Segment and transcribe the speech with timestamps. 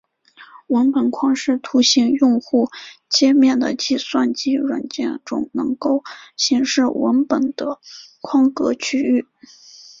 [0.65, 2.71] 文本框是图形用户
[3.07, 6.03] 界面的计算机软件中能够
[6.35, 7.79] 显示文本的
[8.19, 9.27] 框格区域。